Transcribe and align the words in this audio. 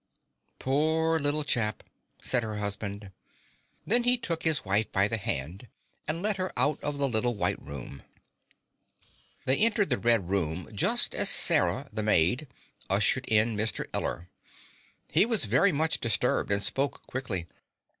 "Poor 0.57 1.19
little 1.19 1.43
chap," 1.43 1.83
said 2.19 2.41
her 2.41 2.55
husband. 2.57 3.11
Then 3.85 4.03
he 4.03 4.17
took 4.17 4.41
his 4.41 4.65
wife 4.65 4.91
by 4.91 5.07
the 5.07 5.17
hand 5.17 5.67
and 6.07 6.23
led 6.23 6.37
her 6.37 6.51
out 6.57 6.83
of 6.83 6.97
the 6.97 7.07
little 7.07 7.35
white 7.35 7.61
room. 7.61 8.01
They 9.45 9.57
entered 9.57 9.91
the 9.91 9.99
red 9.99 10.27
room 10.27 10.67
just 10.73 11.13
as 11.13 11.29
Sarah, 11.29 11.87
the 11.93 12.01
maid, 12.01 12.47
ushered 12.89 13.27
in 13.27 13.55
Mr. 13.55 13.85
Eller. 13.93 14.27
He 15.11 15.23
was 15.23 15.45
very 15.45 15.71
much 15.71 15.99
disturbed 15.99 16.51
and 16.51 16.63
spoke 16.63 17.05
quickly. 17.05 17.45